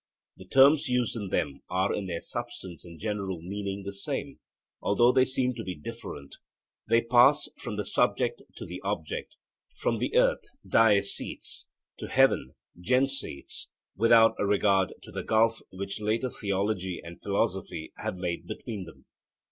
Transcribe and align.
The 0.37 0.47
terms 0.47 0.87
used 0.89 1.15
in 1.15 1.29
them 1.29 1.61
are 1.69 1.93
in 1.93 2.07
their 2.07 2.21
substance 2.21 2.83
and 2.83 2.99
general 2.99 3.39
meaning 3.43 3.83
the 3.83 3.93
same, 3.93 4.39
although 4.81 5.11
they 5.11 5.25
seem 5.25 5.53
to 5.53 5.63
be 5.63 5.75
different. 5.75 6.37
They 6.87 7.03
pass 7.03 7.47
from 7.59 7.75
the 7.75 7.85
subject 7.85 8.41
to 8.55 8.65
the 8.65 8.81
object, 8.83 9.35
from 9.75 9.99
earth 10.15 10.43
(diesseits) 10.67 11.67
to 11.97 12.07
heaven 12.07 12.55
(jenseits) 12.79 13.67
without 13.95 14.33
regard 14.39 14.95
to 15.03 15.11
the 15.11 15.21
gulf 15.21 15.61
which 15.71 16.01
later 16.01 16.31
theology 16.31 16.99
and 17.03 17.21
philosophy 17.21 17.93
have 17.97 18.15
made 18.17 18.47
between 18.47 18.85
them. 18.85 19.05